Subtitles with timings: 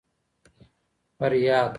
[1.19, 1.69] فریاد